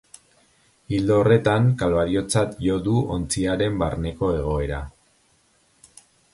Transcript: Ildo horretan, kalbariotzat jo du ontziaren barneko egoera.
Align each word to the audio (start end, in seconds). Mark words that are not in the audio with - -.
Ildo 0.99 1.17
horretan, 1.23 1.67
kalbariotzat 1.81 2.57
jo 2.69 2.79
du 2.89 2.95
ontziaren 3.19 3.79
barneko 3.85 4.33
egoera. 4.41 4.83